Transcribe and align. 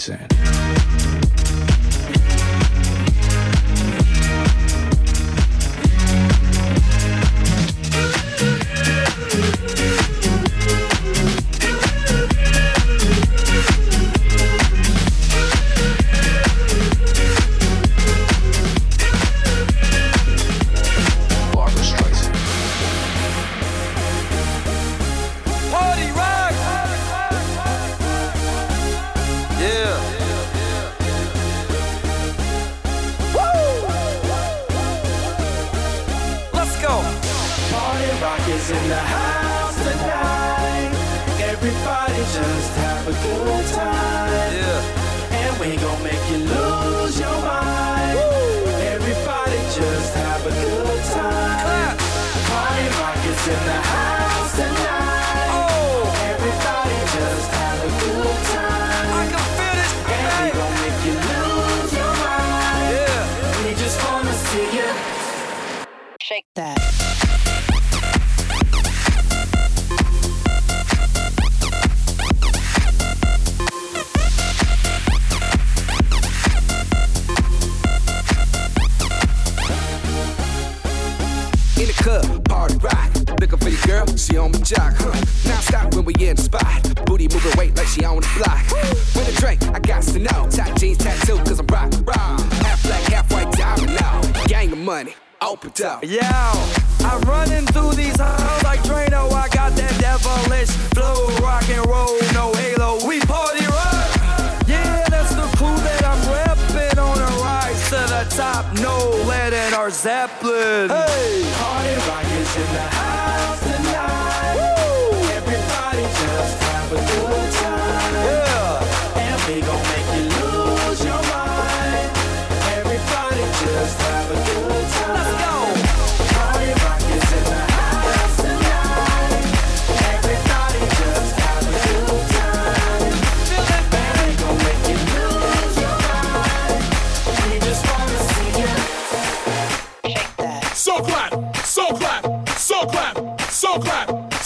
Streisand. 0.00 0.29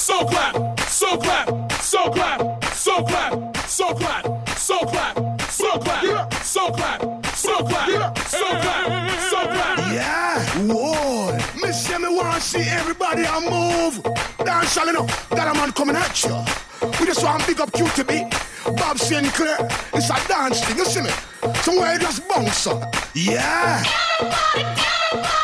so 0.04 0.23
clap, 0.26 0.80
so 0.80 1.16
clap, 1.16 1.73
so 1.80 2.11
clap, 2.11 2.64
so 2.75 3.02
clap, 3.04 3.56
so 3.56 3.94
clap, 3.94 4.49
so 4.50 4.78
clap, 4.80 5.40
so 5.40 5.78
clap, 5.78 6.34
so 6.44 6.68
clap, 6.68 7.25
so 7.34 7.64
clap, 7.64 8.18
so 8.18 8.44
clap, 8.61 9.20
so 9.30 9.46
clap. 9.46 9.78
Yeah, 9.94 10.44
whoa. 10.66 11.32
Miss 11.58 11.88
Jimmy 11.88 12.14
wanna 12.14 12.38
see 12.38 12.68
everybody 12.68 13.25
I 13.25 13.40
move. 13.40 14.02
Dan 14.44 14.64
Shalino, 14.66 15.06
that 15.30 15.49
a 15.49 15.54
man 15.54 15.73
coming 15.73 15.96
at 15.96 16.23
you. 16.23 16.37
We 17.00 17.06
just 17.06 17.25
want 17.25 17.40
to 17.40 17.46
pick 17.46 17.61
up 17.61 17.70
you 17.78 17.88
to 17.88 18.04
be 18.04 18.25
Bob 18.76 18.99
Sinclar. 18.99 19.56
It's 19.94 20.11
a 20.11 20.28
dance 20.28 20.62
thing, 20.66 20.76
you 20.76 20.84
see 20.84 21.00
me? 21.00 21.11
Somewhere 21.62 21.96
just 21.96 22.28
bounce. 22.28 22.68
Yeah. 23.14 23.82
Everybody, 24.20 24.75
everybody. 25.12 25.43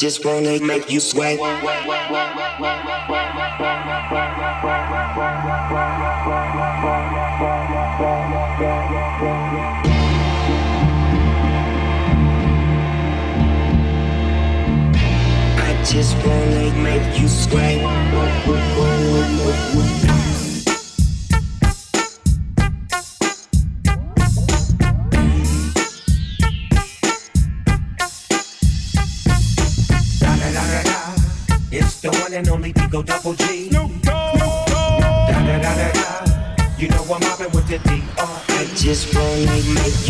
Just 0.00 0.24
wanna 0.24 0.58
make 0.60 0.90
you 0.90 0.98
sweat. 0.98 1.38
I 15.58 15.82
just 15.84 16.16
wanna 16.24 16.72
make 16.82 17.20
you 17.20 17.28
sweat. 17.28 17.76
Double 33.02 33.34
G. 33.34 33.68
Snoop 33.68 33.90
Dogg. 34.02 34.38
Da 34.38 35.40
da 35.46 35.58
da 35.58 35.92
da. 35.92 36.76
You 36.78 36.88
know 36.88 37.02
I'm 37.14 37.20
mobbing 37.20 37.50
with 37.52 37.68
the 37.68 37.78
D.R. 37.78 38.42
I 38.48 38.64
just 38.74 39.14
wanna 39.14 39.60
make 39.74 40.08
you 40.08 40.09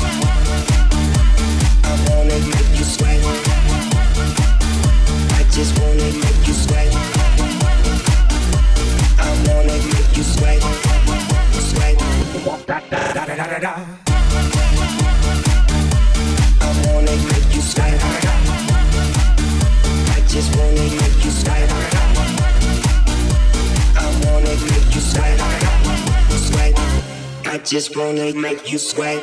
Just 27.91 28.05
wanna 28.05 28.33
make 28.33 28.71
you 28.71 28.77
sweat. 28.77 29.21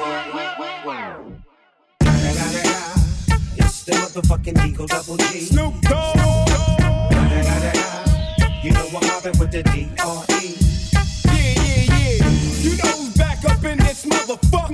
It's 3.57 3.85
the 3.85 3.93
motherfucking 3.93 4.67
Eagle 4.67 4.87
Double 4.87 5.17
G. 5.17 5.41
Snoop 5.41 5.81
Dogg. 5.83 6.19
You 8.63 8.73
know 8.73 8.87
I'm 8.87 8.93
mobbing 8.93 9.39
with 9.39 9.53
the 9.53 9.63
D.R.E. 9.63 10.57
Yeah, 11.25 11.33
yeah, 11.33 11.97
yeah. 11.97 12.31
You 12.61 12.77
know 12.77 12.93
who's 12.93 13.17
back 13.17 13.43
up 13.47 13.65
in 13.65 13.79
this 13.79 14.05
motherfucker. 14.05 14.73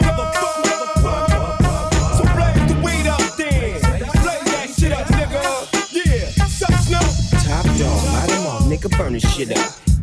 motherfucker. 0.98 1.92
So 2.16 2.24
blaze 2.34 2.66
the 2.66 2.80
weed 2.82 3.06
up 3.06 3.36
then. 3.36 3.80
Blaze 4.22 4.44
that 4.50 4.74
shit 4.76 4.92
up, 4.92 5.06
nigga. 5.06 5.44
Yeah. 5.92 6.46
Suck 6.46 6.74
Snoop. 6.80 7.44
Top 7.44 7.64
dog, 7.78 8.04
light 8.06 8.32
'em 8.32 8.46
off, 8.46 8.62
nigga, 8.64 8.98
burn 8.98 9.12
this 9.12 9.22
shit 9.34 9.56
up. 9.56 9.83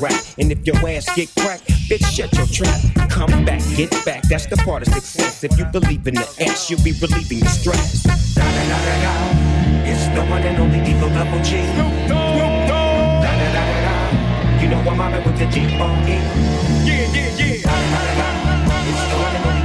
rap. 0.00 0.20
And 0.38 0.50
if 0.52 0.66
your 0.66 0.76
ass 0.88 1.06
get 1.14 1.28
cracked, 1.38 1.66
bitch, 1.88 2.04
shut 2.06 2.32
your 2.34 2.46
trap. 2.46 2.80
Come 3.10 3.44
back, 3.44 3.60
get 3.76 3.90
back, 4.04 4.22
that's 4.28 4.46
the 4.46 4.56
part 4.56 4.86
of 4.86 4.92
success. 4.92 5.44
If 5.44 5.58
you 5.58 5.64
believe 5.66 6.06
in 6.06 6.14
the 6.14 6.28
ass, 6.40 6.70
you'll 6.70 6.82
be 6.82 6.92
relieving 6.92 7.40
the 7.40 7.48
stress. 7.48 8.02
Da 8.34 8.42
da 8.42 8.62
da 8.68 8.78
da 8.86 8.94
da. 9.04 9.14
It's 9.86 10.06
the 10.14 10.24
one 10.30 10.42
and 10.42 10.58
only 10.58 10.80
Eagle 10.90 11.10
Double 11.10 11.42
G. 11.42 11.62
Snoop 11.74 12.08
Dogg. 12.08 12.38
Da 13.22 13.32
da 13.40 13.48
da 13.52 13.62
da 13.70 13.78
da. 13.86 14.60
You 14.60 14.68
know 14.68 14.80
I'm 14.80 14.96
mobbing 14.96 15.24
with 15.24 15.38
the 15.38 15.46
D-O-E. 15.46 15.68
Yeah, 15.76 17.14
yeah, 17.14 17.38
yeah. 17.38 17.62
Da 17.62 17.74
da 17.92 18.00
da 18.04 18.12
da. 18.20 18.28
It's 18.88 19.02
the 19.10 19.16
one 19.22 19.36
and 19.36 19.46
only 19.46 19.63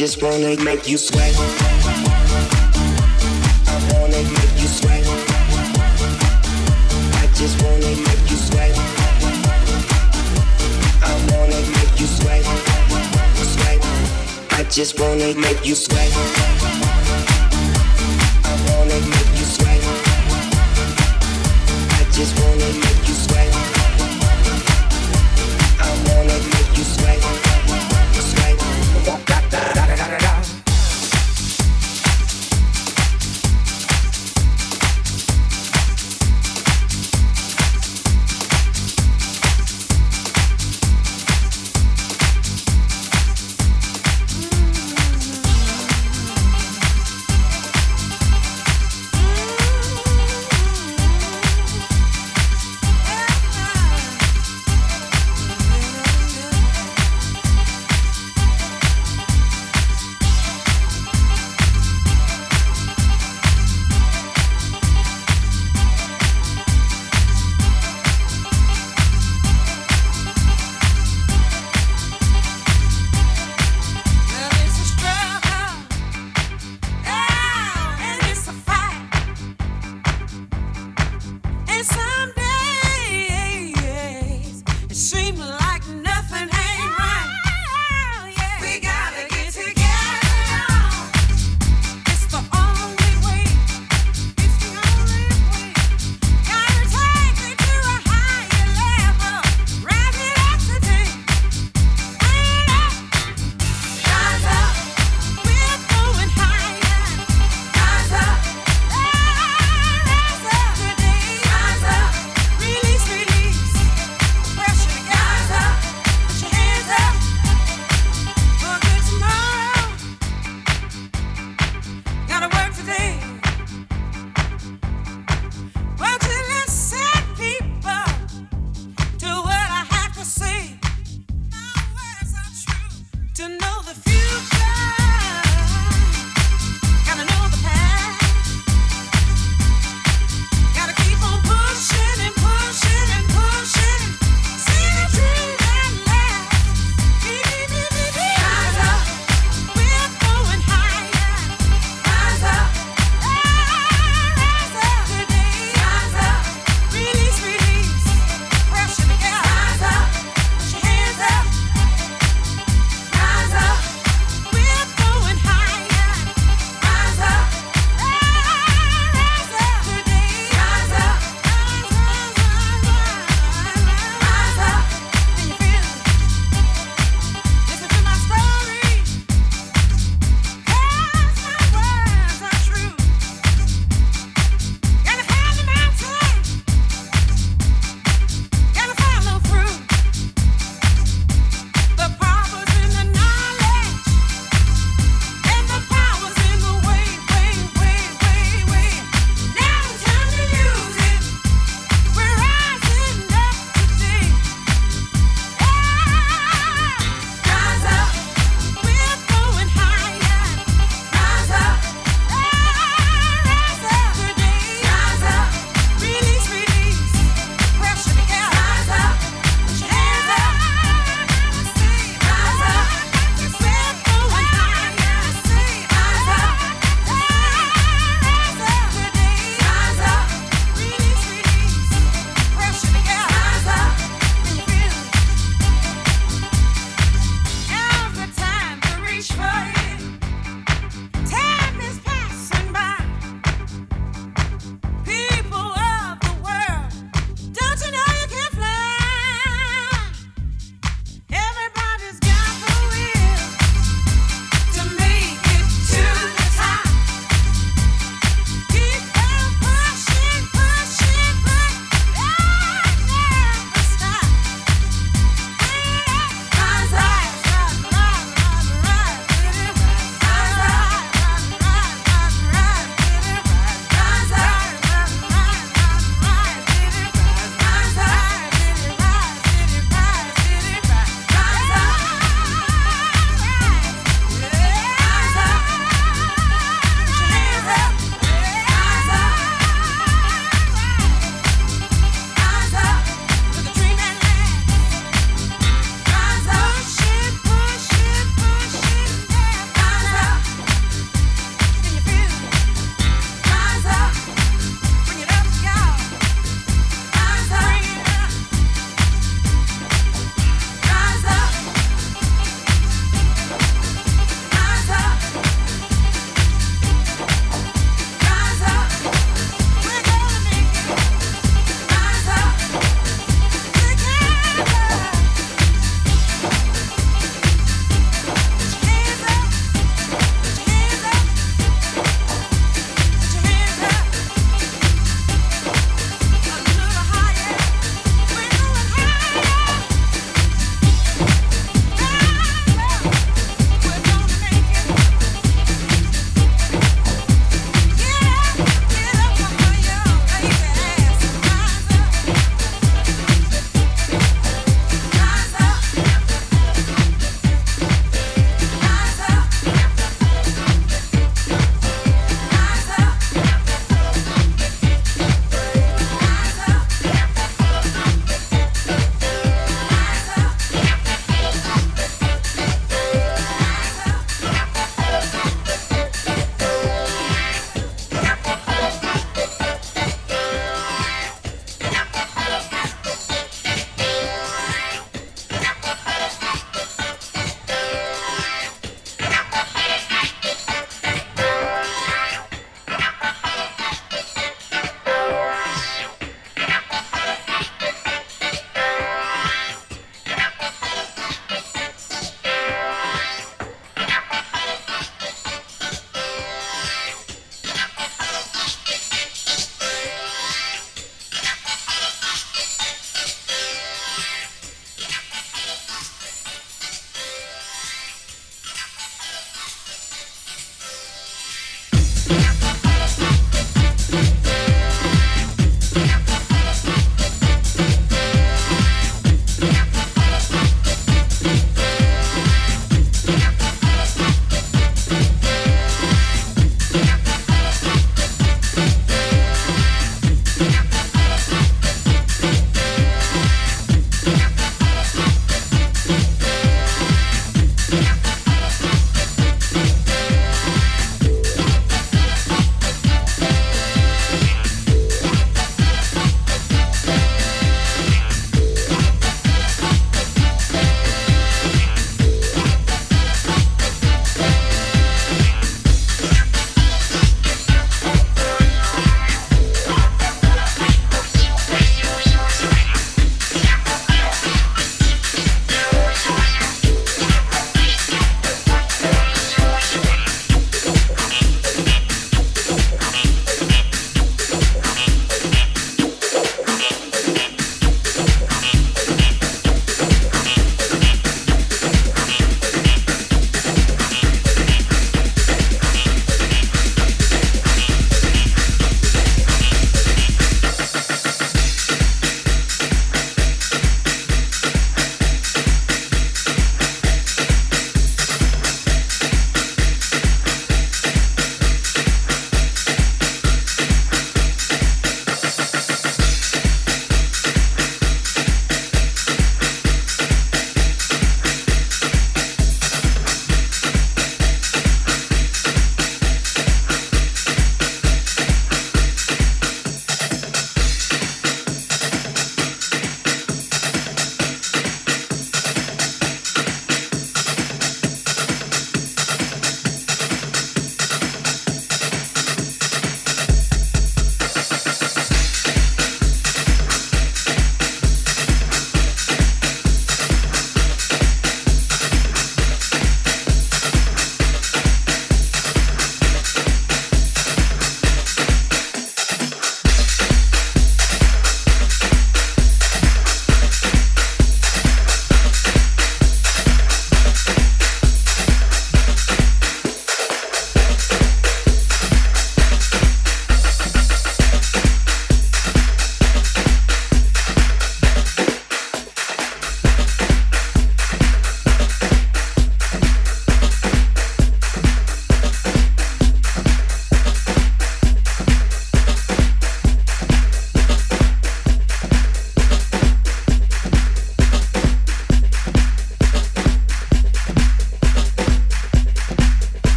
just 0.00 0.22
wanna 0.22 0.56
make 0.64 0.88
you 0.88 0.96
sweat. 0.96 1.34
I 3.66 3.76
wanna 3.92 4.22
make 4.22 4.54
you 4.56 4.66
sweat. 4.66 5.04
I 7.16 7.26
just 7.34 7.62
wanna 7.62 7.94
make 8.06 8.30
you 8.30 8.36
sweat. 8.38 8.72
I 11.02 11.12
wanna 11.30 11.60
make 11.76 12.00
you 12.00 12.06
sweat. 12.06 12.44
Sweat. 13.52 13.84
I 14.52 14.64
just 14.70 14.98
wanna 14.98 15.34
make 15.34 15.66
you 15.66 15.74
sweat. 15.74 16.59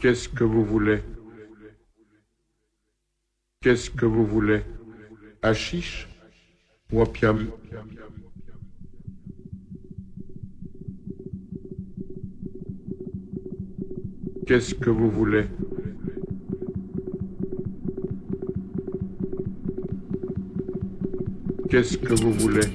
Qu'est-ce 0.00 0.30
que 0.30 0.44
vous 0.44 0.64
voulez? 0.64 1.00
Qu'est-ce 3.60 3.90
que 3.90 4.06
vous 4.06 4.24
voulez? 4.24 4.62
Hachiche 5.42 6.08
ou 6.90 7.02
opium? 7.02 7.50
Qu'est-ce 14.46 14.74
que 14.74 14.88
vous 14.88 15.10
voulez? 15.10 15.44
Qu'est-ce 21.68 21.98
que 21.98 22.14
vous 22.14 22.32
voulez? 22.32 22.68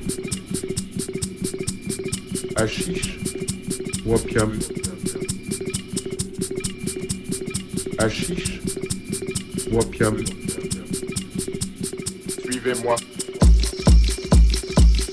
Hachiche 2.56 3.18
ou 4.06 4.14
Hachiche 7.98 8.62
ou 9.72 9.80
opium 9.80 10.18
Suivez-moi. 12.44 12.96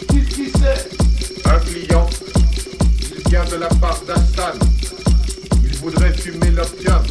Qu'est-ce 0.09 0.35
qui 0.35 0.51
c'est? 0.51 1.49
Un 1.49 1.59
client, 1.61 2.09
il 3.17 3.31
vient 3.31 3.45
de 3.45 3.57
la 3.57 3.69
part 3.69 4.01
d'Astan. 4.07 4.59
Il 5.65 5.77
voudrait 5.77 6.13
fumer 6.13 6.51
l'opium. 6.51 7.03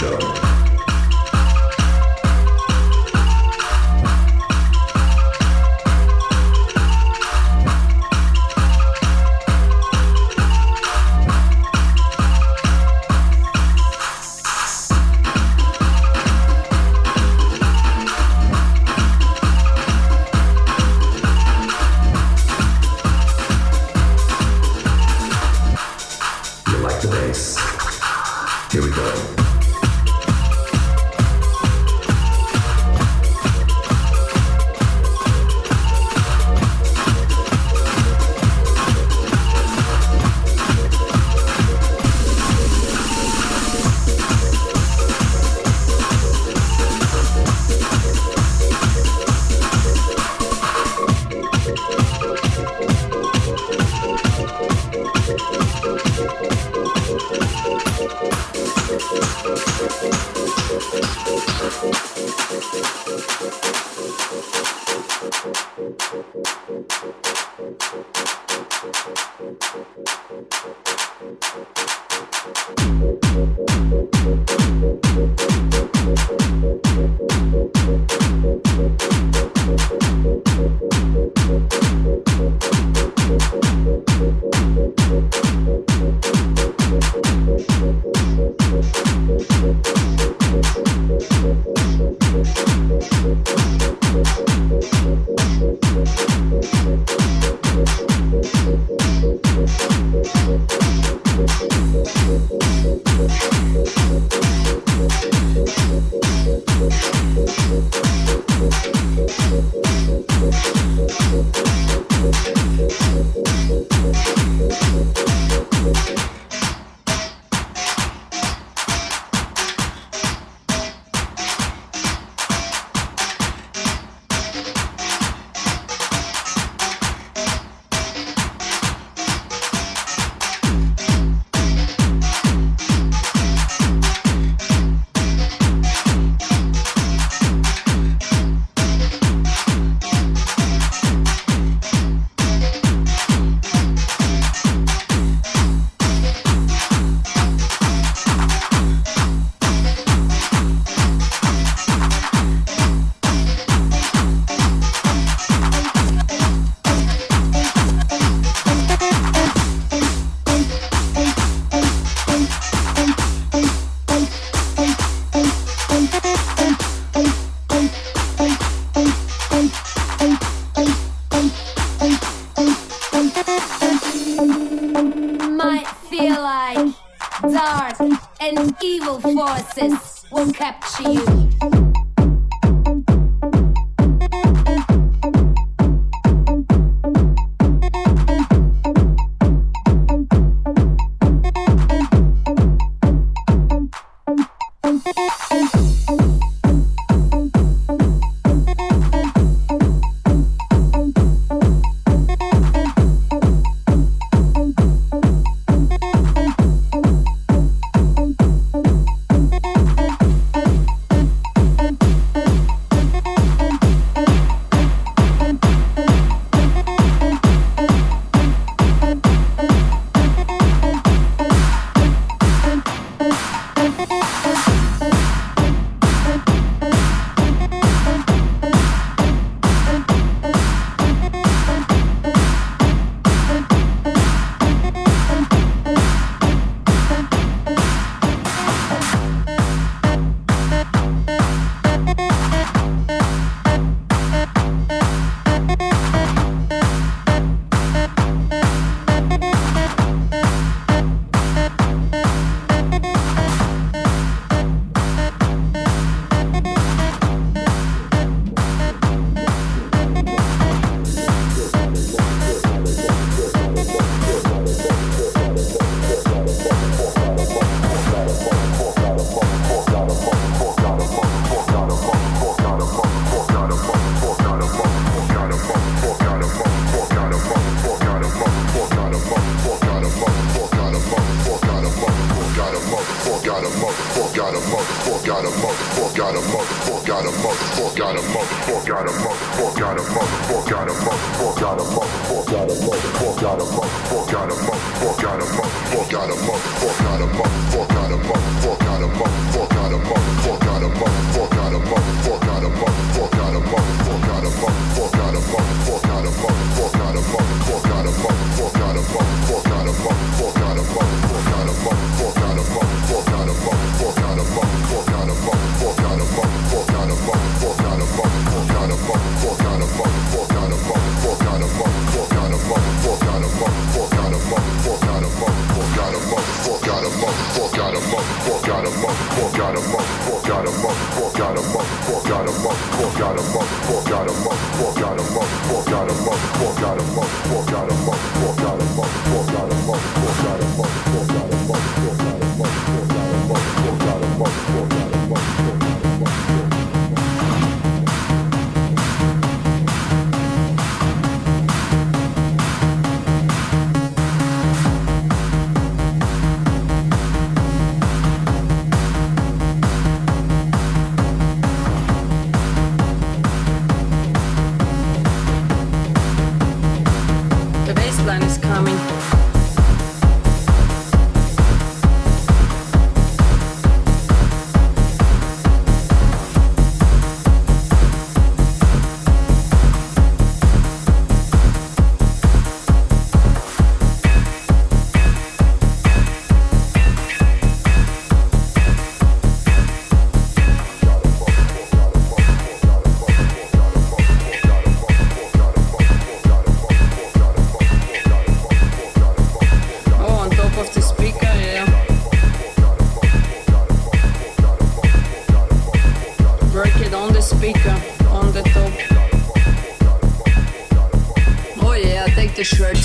Go. 0.00 0.47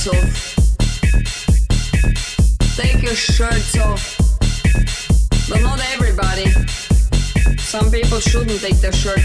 off. 0.07 0.55
Take 2.75 3.01
your 3.01 3.15
shirts 3.15 3.77
off. 3.77 4.17
But 5.49 5.61
not 5.61 5.79
everybody. 5.93 6.49
Some 7.57 7.89
people 7.89 8.19
shouldn't 8.19 8.59
take 8.59 8.77
their 8.81 8.91
shirts 8.91 9.22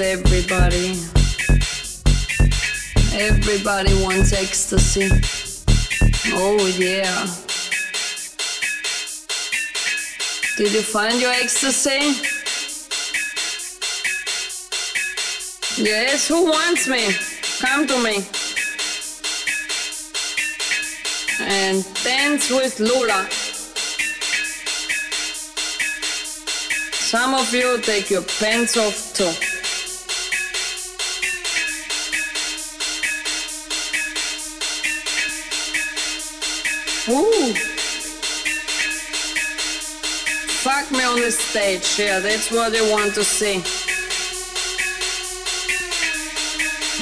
everybody. 0.00 1.00
Everybody 3.12 3.94
wants 4.02 4.32
ecstasy. 4.32 5.08
Oh 6.34 6.66
yeah. 6.78 7.26
Did 10.56 10.72
you 10.72 10.82
find 10.82 11.20
your 11.20 11.32
ecstasy? 11.32 12.12
Yes, 15.82 16.28
who 16.28 16.44
wants 16.44 16.88
me? 16.88 17.14
Come 17.60 17.86
to 17.86 18.02
me. 18.02 18.24
And 21.40 21.84
dance 22.02 22.50
with 22.50 22.80
Lola. 22.80 23.28
Some 26.92 27.34
of 27.34 27.52
you 27.54 27.78
take 27.80 28.10
your 28.10 28.22
pants 28.22 28.76
off 28.76 29.14
too. 29.14 29.55
on 41.16 41.22
the 41.22 41.30
stage 41.30 41.94
here. 41.94 42.20
That's 42.20 42.50
what 42.50 42.74
you 42.74 42.90
want 42.90 43.14
to 43.14 43.24
see. 43.24 43.58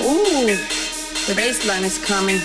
Ooh, 0.03 0.57
the 1.27 1.35
bass 1.35 1.67
line 1.67 1.85
is 1.85 1.99
coming. 2.05 2.41